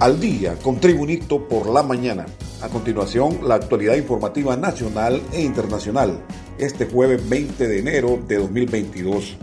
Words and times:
al 0.00 0.18
día 0.18 0.56
con 0.56 0.80
Tribunito 0.80 1.46
por 1.46 1.68
la 1.68 1.82
mañana. 1.82 2.24
A 2.62 2.70
continuación, 2.70 3.40
la 3.46 3.56
actualidad 3.56 3.96
informativa 3.96 4.56
nacional 4.56 5.20
e 5.30 5.42
internacional, 5.42 6.24
este 6.58 6.86
jueves 6.86 7.28
20 7.28 7.68
de 7.68 7.78
enero 7.78 8.18
de 8.26 8.38
2022. 8.38 9.36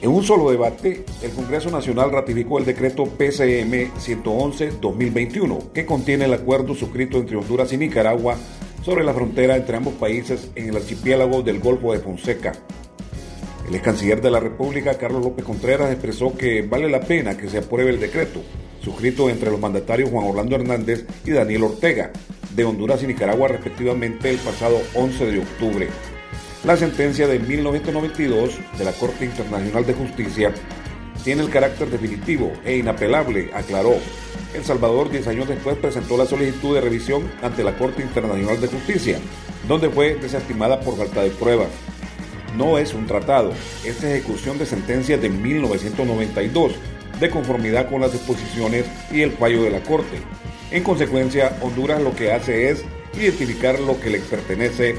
En 0.00 0.10
un 0.10 0.24
solo 0.24 0.50
debate, 0.50 1.04
el 1.22 1.30
Congreso 1.32 1.70
Nacional 1.70 2.10
ratificó 2.10 2.58
el 2.58 2.64
decreto 2.64 3.04
PCM 3.04 3.92
111-2021, 4.00 5.72
que 5.72 5.84
contiene 5.84 6.24
el 6.24 6.32
acuerdo 6.32 6.74
suscrito 6.74 7.18
entre 7.18 7.36
Honduras 7.36 7.70
y 7.74 7.76
Nicaragua 7.76 8.36
sobre 8.82 9.04
la 9.04 9.12
frontera 9.12 9.56
entre 9.56 9.76
ambos 9.76 9.92
países 9.94 10.50
en 10.54 10.70
el 10.70 10.76
archipiélago 10.76 11.42
del 11.42 11.60
Golfo 11.60 11.92
de 11.92 12.00
Fonseca. 12.00 12.52
El 13.68 13.74
ex 13.74 13.84
canciller 13.84 14.22
de 14.22 14.30
la 14.30 14.40
República, 14.40 14.96
Carlos 14.96 15.22
López 15.22 15.44
Contreras, 15.44 15.92
expresó 15.92 16.34
que 16.34 16.62
vale 16.62 16.88
la 16.90 17.00
pena 17.00 17.36
que 17.36 17.48
se 17.48 17.58
apruebe 17.58 17.90
el 17.90 18.00
decreto, 18.00 18.40
suscrito 18.82 19.30
entre 19.30 19.50
los 19.50 19.60
mandatarios 19.60 20.10
Juan 20.10 20.26
Orlando 20.26 20.56
Hernández 20.56 21.06
y 21.24 21.30
Daniel 21.30 21.64
Ortega, 21.64 22.10
de 22.54 22.64
Honduras 22.64 23.02
y 23.02 23.06
Nicaragua 23.06 23.48
respectivamente 23.48 24.30
el 24.30 24.38
pasado 24.38 24.80
11 24.94 25.26
de 25.26 25.38
octubre. 25.38 25.88
La 26.64 26.76
sentencia 26.76 27.26
de 27.26 27.38
1992 27.38 28.58
de 28.78 28.84
la 28.84 28.92
Corte 28.92 29.24
Internacional 29.24 29.86
de 29.86 29.94
Justicia 29.94 30.52
tiene 31.24 31.42
el 31.42 31.50
carácter 31.50 31.88
definitivo 31.88 32.52
e 32.64 32.76
inapelable, 32.76 33.50
aclaró. 33.54 33.94
El 34.54 34.64
Salvador, 34.64 35.10
10 35.10 35.28
años 35.28 35.48
después, 35.48 35.76
presentó 35.76 36.16
la 36.16 36.26
solicitud 36.26 36.74
de 36.74 36.80
revisión 36.80 37.30
ante 37.42 37.64
la 37.64 37.76
Corte 37.76 38.02
Internacional 38.02 38.60
de 38.60 38.68
Justicia, 38.68 39.18
donde 39.66 39.88
fue 39.88 40.14
desestimada 40.16 40.80
por 40.80 40.96
falta 40.96 41.22
de 41.22 41.30
pruebas. 41.30 41.68
No 42.56 42.76
es 42.76 42.92
un 42.92 43.06
tratado, 43.06 43.52
es 43.84 44.02
ejecución 44.04 44.58
de 44.58 44.66
sentencia 44.66 45.16
de 45.16 45.30
1992 45.30 46.74
de 47.22 47.30
conformidad 47.30 47.88
con 47.88 48.00
las 48.00 48.12
disposiciones 48.12 48.84
y 49.10 49.22
el 49.22 49.30
fallo 49.30 49.62
de 49.62 49.70
la 49.70 49.80
Corte. 49.80 50.18
En 50.72 50.82
consecuencia, 50.82 51.56
Honduras 51.62 52.02
lo 52.02 52.14
que 52.14 52.32
hace 52.32 52.68
es 52.68 52.84
identificar 53.14 53.78
lo 53.78 53.98
que 54.00 54.10
le 54.10 54.18
pertenece, 54.18 54.96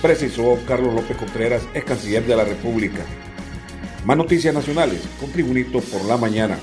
precisó 0.00 0.58
Carlos 0.66 0.94
López 0.94 1.16
Contreras, 1.16 1.68
ex 1.74 1.84
canciller 1.84 2.24
de 2.24 2.36
la 2.36 2.44
República. 2.44 3.02
Más 4.06 4.16
noticias 4.16 4.54
nacionales 4.54 5.02
con 5.20 5.30
Tribunito 5.32 5.80
por 5.80 6.04
la 6.06 6.16
mañana. 6.16 6.58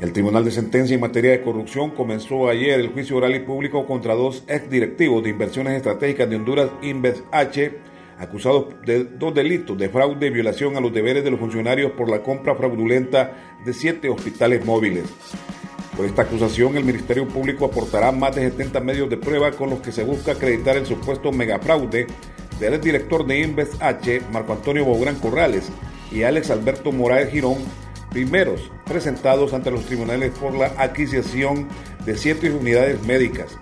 El 0.00 0.12
Tribunal 0.12 0.44
de 0.44 0.50
Sentencia 0.50 0.94
en 0.94 1.00
materia 1.00 1.32
de 1.32 1.42
corrupción 1.42 1.90
comenzó 1.90 2.48
ayer 2.48 2.78
el 2.78 2.88
juicio 2.88 3.16
oral 3.16 3.34
y 3.34 3.40
público 3.40 3.86
contra 3.86 4.14
dos 4.14 4.44
exdirectivos 4.46 5.24
de 5.24 5.30
inversiones 5.30 5.74
estratégicas 5.74 6.30
de 6.30 6.36
Honduras, 6.36 6.70
Inves 6.82 7.24
H, 7.32 7.72
acusados 8.18 8.66
de 8.84 9.04
dos 9.04 9.34
delitos 9.34 9.76
de 9.76 9.88
fraude 9.88 10.26
y 10.26 10.30
violación 10.30 10.76
a 10.76 10.80
los 10.80 10.92
deberes 10.92 11.24
de 11.24 11.30
los 11.30 11.40
funcionarios 11.40 11.92
por 11.92 12.08
la 12.08 12.22
compra 12.22 12.54
fraudulenta 12.54 13.56
de 13.64 13.72
siete 13.72 14.08
hospitales 14.08 14.64
móviles. 14.64 15.04
Por 15.96 16.06
esta 16.06 16.22
acusación, 16.22 16.76
el 16.76 16.84
Ministerio 16.84 17.28
Público 17.28 17.66
aportará 17.66 18.10
más 18.10 18.34
de 18.34 18.50
70 18.50 18.80
medios 18.80 19.08
de 19.08 19.16
prueba 19.16 19.52
con 19.52 19.70
los 19.70 19.80
que 19.80 19.92
se 19.92 20.02
busca 20.02 20.32
acreditar 20.32 20.76
el 20.76 20.86
supuesto 20.86 21.30
megafraude 21.30 22.06
del 22.58 22.80
director 22.80 23.24
de 23.26 23.40
Invest 23.40 23.80
H, 23.80 24.22
Marco 24.32 24.52
Antonio 24.52 24.84
Bográn 24.84 25.16
Corrales, 25.16 25.70
y 26.10 26.22
Alex 26.22 26.50
Alberto 26.50 26.92
Morales 26.92 27.30
Girón, 27.30 27.58
primeros 28.10 28.70
presentados 28.84 29.52
ante 29.54 29.70
los 29.70 29.84
tribunales 29.86 30.32
por 30.38 30.54
la 30.54 30.66
adquisición 30.78 31.68
de 32.04 32.16
siete 32.16 32.50
unidades 32.50 33.02
médicas, 33.04 33.58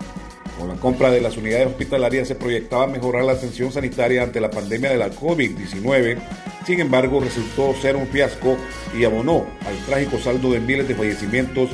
con 0.59 0.69
la 0.69 0.75
compra 0.75 1.11
de 1.11 1.21
las 1.21 1.37
unidades 1.37 1.69
hospitalarias 1.69 2.29
se 2.29 2.35
proyectaba 2.35 2.87
mejorar 2.87 3.25
la 3.25 3.33
atención 3.33 3.73
sanitaria 3.73 4.23
ante 4.23 4.41
la 4.41 4.51
pandemia 4.51 4.91
de 4.91 4.99
la 4.99 5.11
COVID-19, 5.11 6.19
sin 6.67 6.81
embargo 6.81 7.21
resultó 7.21 7.75
ser 7.81 7.97
un 7.97 8.07
fiasco 8.07 8.57
y 8.97 9.05
abonó 9.05 9.47
al 9.67 9.77
trágico 9.87 10.19
saldo 10.19 10.53
de 10.53 10.61
miles 10.61 10.89
de 10.89 10.95
fallecimientos, 10.95 11.71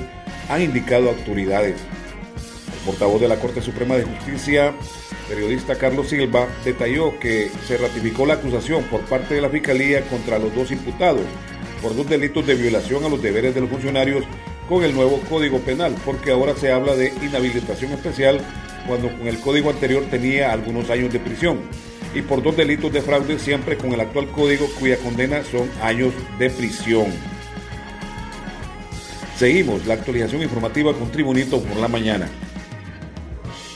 han 0.48 0.62
indicado 0.62 1.10
autoridades. 1.10 1.76
El 2.72 2.84
portavoz 2.86 3.20
de 3.20 3.28
la 3.28 3.40
Corte 3.40 3.60
Suprema 3.60 3.96
de 3.96 4.04
Justicia, 4.04 4.74
periodista 5.28 5.76
Carlos 5.76 6.08
Silva, 6.08 6.46
detalló 6.64 7.18
que 7.18 7.50
se 7.66 7.76
ratificó 7.76 8.24
la 8.24 8.34
acusación 8.34 8.84
por 8.84 9.00
parte 9.02 9.34
de 9.34 9.42
la 9.42 9.50
Fiscalía 9.50 10.02
contra 10.02 10.38
los 10.38 10.54
dos 10.54 10.70
imputados 10.70 11.26
por 11.82 11.94
dos 11.94 12.08
delitos 12.08 12.46
de 12.46 12.54
violación 12.54 13.04
a 13.04 13.08
los 13.08 13.22
deberes 13.22 13.54
de 13.54 13.60
los 13.60 13.70
funcionarios 13.70 14.24
con 14.68 14.84
el 14.84 14.94
nuevo 14.94 15.20
Código 15.28 15.58
Penal, 15.60 15.94
porque 16.04 16.30
ahora 16.30 16.54
se 16.54 16.70
habla 16.70 16.94
de 16.94 17.12
inhabilitación 17.22 17.92
especial 17.92 18.40
cuando 18.86 19.08
con 19.16 19.26
el 19.26 19.40
código 19.40 19.70
anterior 19.70 20.04
tenía 20.10 20.52
algunos 20.52 20.90
años 20.90 21.12
de 21.12 21.18
prisión, 21.20 21.60
y 22.14 22.22
por 22.22 22.42
dos 22.42 22.56
delitos 22.56 22.92
de 22.92 23.02
fraude 23.02 23.38
siempre 23.38 23.76
con 23.76 23.92
el 23.92 24.00
actual 24.00 24.28
código 24.30 24.66
cuya 24.78 24.96
condena 24.96 25.42
son 25.44 25.68
años 25.82 26.12
de 26.38 26.50
prisión. 26.50 27.06
Seguimos 29.36 29.86
la 29.86 29.94
actualización 29.94 30.42
informativa 30.42 30.92
con 30.94 31.12
Tribunito 31.12 31.62
por 31.62 31.76
la 31.76 31.88
mañana. 31.88 32.28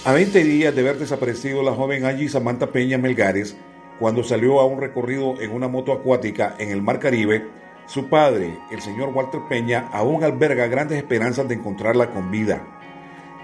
A 0.05 0.13
20 0.13 0.43
días 0.43 0.75
de 0.75 0.81
haber 0.81 0.99
desaparecido 0.99 1.63
la 1.63 1.73
joven 1.73 2.05
Angie 2.05 2.29
Samantha 2.29 2.73
Peña 2.73 2.99
Melgares, 2.99 3.57
cuando 4.01 4.25
salió 4.25 4.59
a 4.59 4.67
un 4.67 4.81
recorrido 4.81 5.41
en 5.41 5.53
una 5.53 5.69
moto 5.69 5.93
acuática 5.93 6.57
en 6.59 6.71
el 6.71 6.83
Mar 6.83 6.99
Caribe, 6.99 7.47
su 7.87 8.09
padre, 8.09 8.59
el 8.73 8.81
señor 8.81 9.11
Walter 9.11 9.43
Peña, 9.49 9.89
aún 9.93 10.25
alberga 10.25 10.67
grandes 10.67 10.99
esperanzas 10.99 11.47
de 11.47 11.55
encontrarla 11.55 12.11
con 12.11 12.33
vida. 12.33 12.82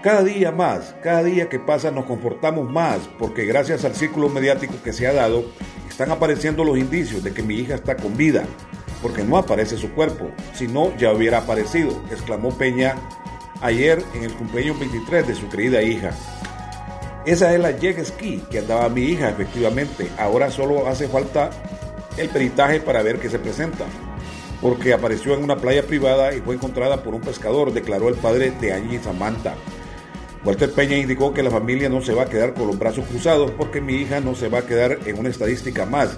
Cada 0.01 0.23
día 0.23 0.53
más, 0.53 0.95
cada 1.03 1.23
día 1.23 1.49
que 1.49 1.59
pasa 1.59 1.91
nos 1.91 2.05
confortamos 2.05 2.71
más 2.71 2.99
porque 3.19 3.45
gracias 3.45 3.83
al 3.83 3.95
círculo 3.95 4.29
mediático 4.29 4.75
que 4.81 4.93
se 4.93 5.05
ha 5.07 5.13
dado, 5.13 5.43
están 5.89 6.09
apareciendo 6.09 6.63
los 6.63 6.77
indicios 6.77 7.21
de 7.21 7.33
que 7.33 7.43
mi 7.43 7.55
hija 7.55 7.75
está 7.75 7.97
con 7.97 8.15
vida, 8.15 8.45
porque 9.01 9.25
no 9.25 9.37
aparece 9.37 9.75
su 9.75 9.91
cuerpo, 9.91 10.31
si 10.53 10.69
no 10.69 10.95
ya 10.95 11.11
hubiera 11.11 11.39
aparecido, 11.39 12.01
exclamó 12.11 12.57
Peña 12.57 12.95
ayer 13.59 14.01
en 14.15 14.23
el 14.23 14.33
cumpleaños 14.35 14.79
23 14.79 15.27
de 15.27 15.35
su 15.35 15.49
querida 15.49 15.81
hija. 15.81 16.11
Esa 17.25 17.53
es 17.53 17.59
la 17.59 17.71
jet 17.71 18.01
ski 18.05 18.41
que 18.49 18.59
andaba 18.59 18.87
mi 18.87 19.01
hija, 19.01 19.29
efectivamente. 19.29 20.09
Ahora 20.17 20.49
solo 20.49 20.87
hace 20.87 21.09
falta 21.09 21.49
el 22.15 22.29
peritaje 22.29 22.79
para 22.79 23.03
ver 23.03 23.19
qué 23.19 23.29
se 23.29 23.37
presenta, 23.37 23.83
porque 24.61 24.93
apareció 24.93 25.33
en 25.33 25.43
una 25.43 25.57
playa 25.57 25.83
privada 25.83 26.33
y 26.33 26.39
fue 26.39 26.55
encontrada 26.55 27.03
por 27.03 27.13
un 27.13 27.21
pescador, 27.21 27.73
declaró 27.73 28.07
el 28.07 28.15
padre 28.15 28.51
de 28.61 28.71
Angie 28.71 29.03
Samantha. 29.03 29.55
Walter 30.45 30.71
Peña 30.71 30.97
indicó 30.97 31.33
que 31.33 31.43
la 31.43 31.51
familia 31.51 31.89
no 31.89 32.01
se 32.01 32.13
va 32.13 32.23
a 32.23 32.29
quedar 32.29 32.53
con 32.53 32.67
los 32.67 32.79
brazos 32.79 33.05
cruzados 33.05 33.51
porque 33.51 33.81
mi 33.81 33.95
hija 33.95 34.21
no 34.21 34.35
se 34.35 34.47
va 34.47 34.59
a 34.59 34.65
quedar 34.65 34.99
en 35.05 35.19
una 35.19 35.29
estadística 35.29 35.85
más. 35.85 36.17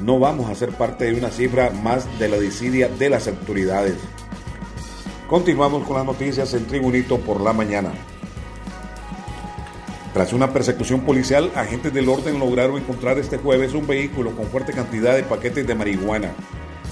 No 0.00 0.20
vamos 0.20 0.48
a 0.48 0.54
ser 0.54 0.70
parte 0.70 1.06
de 1.06 1.18
una 1.18 1.30
cifra 1.30 1.70
más 1.70 2.06
de 2.18 2.28
la 2.28 2.38
disidia 2.38 2.88
de 2.88 3.10
las 3.10 3.26
autoridades. 3.26 3.96
Continuamos 5.28 5.84
con 5.84 5.96
las 5.96 6.06
noticias 6.06 6.54
en 6.54 6.66
Tribunito 6.66 7.18
por 7.18 7.40
la 7.40 7.52
mañana. 7.52 7.92
Tras 10.14 10.32
una 10.32 10.52
persecución 10.52 11.00
policial, 11.00 11.50
agentes 11.56 11.92
del 11.92 12.08
orden 12.08 12.38
lograron 12.38 12.78
encontrar 12.78 13.18
este 13.18 13.36
jueves 13.36 13.74
un 13.74 13.86
vehículo 13.86 14.30
con 14.36 14.46
fuerte 14.46 14.72
cantidad 14.72 15.16
de 15.16 15.24
paquetes 15.24 15.66
de 15.66 15.74
marihuana. 15.74 16.30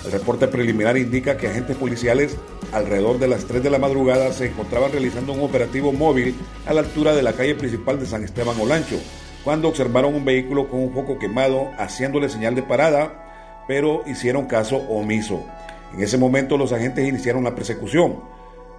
El 0.05 0.13
reporte 0.13 0.49
preliminar 0.49 0.99
indica 0.99 1.37
que 1.37 1.47
agentes 1.47 1.77
policiales 1.77 2.37
alrededor 2.75 3.19
de 3.19 3.29
las 3.29 3.45
3 3.45 3.63
de 3.63 3.71
la 3.71 3.79
madrugada 3.79 4.33
se 4.33 4.47
encontraban 4.47 4.91
realizando 4.91 5.33
un 5.33 5.41
operativo 5.41 5.93
móvil 5.93 6.35
a 6.67 6.75
la 6.75 6.81
altura 6.81 7.15
de 7.15 7.23
la 7.23 7.33
calle 7.33 7.55
principal 7.55 8.01
de 8.01 8.07
San 8.07 8.25
Esteban 8.25 8.61
Olancho, 8.61 8.97
cuando 9.45 9.69
observaron 9.69 10.15
un 10.15 10.25
vehículo 10.25 10.69
con 10.69 10.81
un 10.81 10.93
foco 10.93 11.19
quemado 11.19 11.71
haciéndole 11.79 12.29
señal 12.29 12.55
de 12.55 12.63
parada, 12.63 13.65
pero 13.69 14.03
hicieron 14.07 14.47
caso 14.47 14.77
omiso. 14.77 15.45
En 15.95 16.03
ese 16.03 16.19
momento 16.19 16.59
los 16.59 16.73
agentes 16.73 17.09
iniciaron 17.09 17.45
la 17.45 17.55
persecución, 17.55 18.21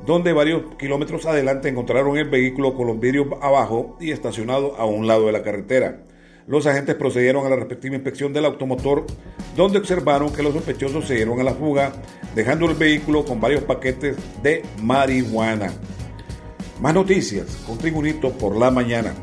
donde 0.05 0.33
varios 0.33 0.75
kilómetros 0.77 1.25
adelante 1.25 1.69
encontraron 1.69 2.17
el 2.17 2.29
vehículo 2.29 2.75
con 2.75 2.87
los 2.87 2.99
vidrios 2.99 3.27
abajo 3.41 3.95
y 3.99 4.11
estacionado 4.11 4.75
a 4.77 4.85
un 4.85 5.07
lado 5.07 5.27
de 5.27 5.31
la 5.31 5.41
carretera 5.41 6.05
los 6.47 6.67
agentes 6.67 6.95
procedieron 6.95 7.45
a 7.45 7.49
la 7.49 7.55
respectiva 7.55 7.95
inspección 7.95 8.31
del 8.31 8.45
automotor, 8.45 9.05
donde 9.55 9.79
observaron 9.79 10.31
que 10.31 10.43
los 10.43 10.53
sospechosos 10.53 11.07
se 11.07 11.15
dieron 11.15 11.39
a 11.39 11.43
la 11.43 11.53
fuga, 11.53 11.93
dejando 12.35 12.69
el 12.69 12.75
vehículo 12.75 13.25
con 13.25 13.41
varios 13.41 13.63
paquetes 13.63 14.15
de 14.43 14.63
marihuana. 14.81 15.73
Más 16.81 16.93
noticias 16.93 17.63
con 17.65 17.77
Tribunito 17.77 18.31
por 18.31 18.57
la 18.57 18.69
mañana. 18.69 19.13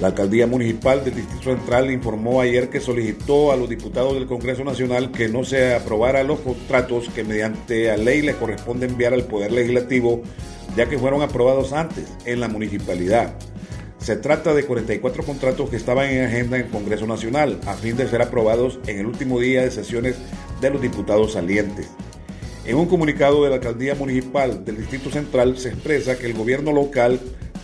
La 0.00 0.08
alcaldía 0.08 0.46
municipal 0.46 1.04
del 1.04 1.16
Distrito 1.16 1.56
Central 1.56 1.90
informó 1.90 2.40
ayer 2.40 2.70
que 2.70 2.80
solicitó 2.80 3.50
a 3.50 3.56
los 3.56 3.68
diputados 3.68 4.14
del 4.14 4.26
Congreso 4.26 4.62
Nacional 4.62 5.10
que 5.10 5.28
no 5.28 5.42
se 5.42 5.74
aprobara 5.74 6.22
los 6.22 6.38
contratos 6.40 7.08
que 7.08 7.24
mediante 7.24 7.88
la 7.88 7.96
ley 7.96 8.22
le 8.22 8.34
corresponde 8.34 8.86
enviar 8.86 9.12
al 9.12 9.24
Poder 9.24 9.50
Legislativo, 9.50 10.22
ya 10.76 10.88
que 10.88 10.98
fueron 10.98 11.22
aprobados 11.22 11.72
antes 11.72 12.04
en 12.24 12.38
la 12.38 12.48
municipalidad. 12.48 13.34
Se 13.98 14.16
trata 14.16 14.54
de 14.54 14.64
44 14.64 15.24
contratos 15.24 15.68
que 15.68 15.76
estaban 15.76 16.08
en 16.08 16.24
agenda 16.24 16.56
en 16.56 16.66
el 16.66 16.70
Congreso 16.70 17.06
Nacional 17.06 17.60
a 17.66 17.74
fin 17.74 17.96
de 17.96 18.08
ser 18.08 18.22
aprobados 18.22 18.78
en 18.86 18.98
el 19.00 19.06
último 19.06 19.40
día 19.40 19.62
de 19.62 19.70
sesiones 19.70 20.16
de 20.60 20.70
los 20.70 20.80
diputados 20.80 21.32
salientes. 21.32 21.88
En 22.64 22.76
un 22.76 22.86
comunicado 22.86 23.42
de 23.42 23.50
la 23.50 23.56
Alcaldía 23.56 23.94
Municipal 23.94 24.64
del 24.64 24.78
Distrito 24.78 25.10
Central 25.10 25.58
se 25.58 25.70
expresa 25.70 26.18
que 26.18 26.26
el 26.26 26.34
gobierno 26.34 26.72
local 26.72 27.18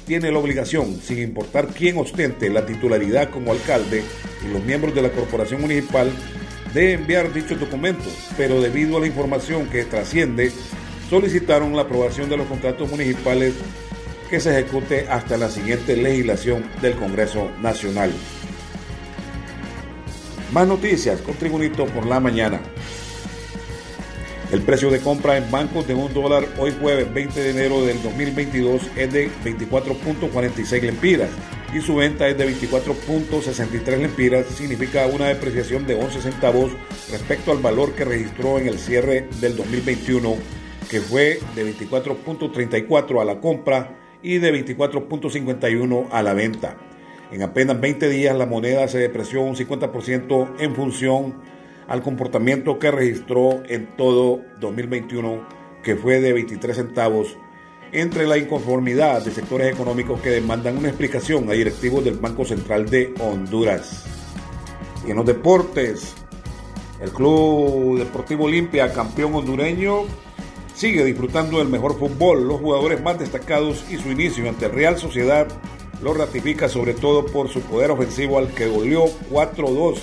tiene 0.06 0.30
la 0.30 0.38
obligación, 0.38 1.00
sin 1.00 1.18
importar 1.18 1.68
quién 1.68 1.98
ostente 1.98 2.50
la 2.50 2.66
titularidad 2.66 3.30
como 3.30 3.52
alcalde 3.52 4.02
y 4.44 4.52
los 4.52 4.62
miembros 4.64 4.94
de 4.94 5.02
la 5.02 5.10
corporación 5.10 5.60
municipal, 5.60 6.10
de 6.74 6.94
enviar 6.94 7.32
dichos 7.32 7.60
documentos, 7.60 8.12
pero 8.36 8.60
debido 8.60 8.96
a 8.96 9.00
la 9.00 9.06
información 9.06 9.66
que 9.66 9.84
trasciende, 9.84 10.50
solicitaron 11.08 11.76
la 11.76 11.82
aprobación 11.82 12.28
de 12.28 12.36
los 12.36 12.48
contratos 12.48 12.90
municipales 12.90 13.54
que 14.34 14.40
se 14.40 14.50
ejecute 14.50 15.06
hasta 15.08 15.36
la 15.36 15.48
siguiente 15.48 15.96
legislación 15.96 16.64
del 16.82 16.96
Congreso 16.96 17.52
Nacional. 17.62 18.12
Más 20.52 20.66
noticias 20.66 21.20
con 21.20 21.36
Tribunito 21.36 21.86
por 21.86 22.04
la 22.04 22.18
mañana. 22.18 22.60
El 24.50 24.62
precio 24.62 24.90
de 24.90 24.98
compra 24.98 25.36
en 25.36 25.48
bancos 25.52 25.86
de 25.86 25.94
un 25.94 26.12
dólar 26.12 26.48
hoy 26.58 26.74
jueves 26.80 27.14
20 27.14 27.40
de 27.40 27.50
enero 27.50 27.86
del 27.86 28.02
2022 28.02 28.82
es 28.96 29.12
de 29.12 29.30
24.46 29.44 30.82
lempiras 30.82 31.30
y 31.72 31.80
su 31.80 31.94
venta 31.94 32.26
es 32.26 32.36
de 32.36 32.48
24.63 32.48 33.98
lempiras, 33.98 34.46
significa 34.46 35.06
una 35.06 35.28
depreciación 35.28 35.86
de 35.86 35.94
11 35.94 36.22
centavos 36.22 36.72
respecto 37.12 37.52
al 37.52 37.58
valor 37.58 37.92
que 37.92 38.04
registró 38.04 38.58
en 38.58 38.66
el 38.66 38.80
cierre 38.80 39.28
del 39.40 39.56
2021, 39.56 40.34
que 40.90 41.00
fue 41.00 41.38
de 41.54 41.72
24.34 41.72 43.22
a 43.22 43.24
la 43.24 43.38
compra 43.38 44.00
y 44.24 44.38
de 44.38 44.52
24.51 44.66 46.08
a 46.10 46.22
la 46.22 46.34
venta. 46.34 46.76
En 47.30 47.42
apenas 47.42 47.80
20 47.80 48.08
días 48.08 48.36
la 48.36 48.46
moneda 48.46 48.88
se 48.88 48.98
depreció 48.98 49.42
un 49.42 49.54
50% 49.54 50.54
en 50.58 50.74
función 50.74 51.34
al 51.86 52.02
comportamiento 52.02 52.78
que 52.78 52.90
registró 52.90 53.62
en 53.68 53.94
todo 53.96 54.40
2021, 54.60 55.46
que 55.82 55.96
fue 55.96 56.20
de 56.20 56.32
23 56.32 56.74
centavos, 56.74 57.36
entre 57.92 58.26
la 58.26 58.38
inconformidad 58.38 59.22
de 59.22 59.30
sectores 59.30 59.72
económicos 59.72 60.20
que 60.20 60.30
demandan 60.30 60.78
una 60.78 60.88
explicación 60.88 61.48
a 61.50 61.52
directivos 61.52 62.02
del 62.02 62.14
Banco 62.18 62.44
Central 62.44 62.88
de 62.88 63.12
Honduras. 63.20 64.04
Y 65.06 65.10
en 65.10 65.16
los 65.16 65.26
deportes, 65.26 66.14
el 67.00 67.10
Club 67.10 67.98
Deportivo 67.98 68.44
Olimpia, 68.44 68.92
campeón 68.92 69.34
hondureño, 69.34 70.04
sigue 70.74 71.04
disfrutando 71.04 71.58
del 71.58 71.68
mejor 71.68 71.98
fútbol, 71.98 72.46
los 72.46 72.60
jugadores 72.60 73.02
más 73.02 73.18
destacados 73.18 73.84
y 73.90 73.96
su 73.96 74.10
inicio 74.10 74.48
ante 74.48 74.66
el 74.66 74.72
Real 74.72 74.98
Sociedad 74.98 75.46
lo 76.02 76.12
ratifica 76.12 76.68
sobre 76.68 76.94
todo 76.94 77.24
por 77.24 77.48
su 77.48 77.60
poder 77.62 77.90
ofensivo 77.90 78.38
al 78.38 78.48
que 78.48 78.66
goleó 78.66 79.06
4-2 79.30 79.98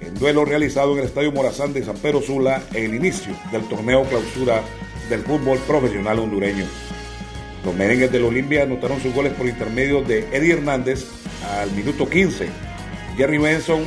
en 0.00 0.14
duelo 0.14 0.44
realizado 0.44 0.92
en 0.92 0.98
el 0.98 1.04
Estadio 1.04 1.32
Morazán 1.32 1.72
de 1.72 1.84
San 1.84 1.96
Pedro 1.96 2.20
Sula 2.20 2.62
en 2.74 2.84
el 2.84 2.94
inicio 2.96 3.34
del 3.50 3.62
torneo 3.68 4.02
clausura 4.04 4.62
del 5.08 5.22
fútbol 5.22 5.58
profesional 5.60 6.18
hondureño. 6.18 6.66
Los 7.64 7.74
merengues 7.74 8.10
del 8.10 8.24
Olimpia 8.24 8.64
anotaron 8.64 9.00
sus 9.00 9.14
goles 9.14 9.32
por 9.34 9.46
intermedio 9.46 10.02
de 10.02 10.26
Eddie 10.32 10.54
Hernández 10.54 11.06
al 11.60 11.70
minuto 11.72 12.08
15, 12.08 12.48
Jerry 13.16 13.38
Benson 13.38 13.84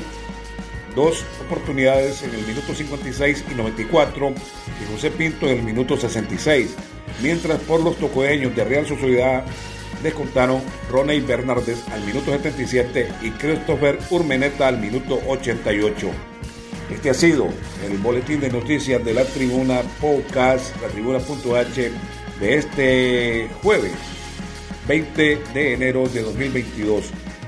dos 0.95 1.24
oportunidades 1.45 2.24
en 2.24 2.33
el 2.33 2.45
minuto 2.47 2.74
56 2.74 3.45
y 3.51 3.56
94 3.56 4.30
y 4.30 4.94
José 4.94 5.12
Pinto 5.12 5.47
en 5.47 5.59
el 5.59 5.63
minuto 5.63 5.97
66, 5.97 6.75
mientras 7.21 7.59
por 7.62 7.81
los 7.83 7.97
tocoeños 7.97 8.56
de 8.56 8.63
Real 8.63 8.88
Sociedad 8.88 9.45
descontaron 10.01 10.62
Roney 10.89 11.21
Bernardes 11.21 11.83
al 11.89 12.01
minuto 12.06 12.31
77 12.31 13.09
y 13.21 13.31
Christopher 13.31 14.00
Urmeneta 14.09 14.68
al 14.68 14.80
minuto 14.80 15.19
88. 15.27 16.09
Este 16.92 17.09
ha 17.09 17.13
sido 17.13 17.50
el 17.86 17.97
boletín 17.97 18.39
de 18.39 18.50
noticias 18.50 19.03
de 19.03 19.13
la 19.13 19.25
tribuna 19.25 19.81
podcast, 20.00 20.80
la 20.81 20.88
tribuna.h 20.88 21.92
de 22.39 22.56
este 22.56 23.50
jueves 23.63 23.94
20 24.88 25.42
de 25.53 25.74
enero 25.74 26.07
de 26.07 26.21
2022. 26.21 27.06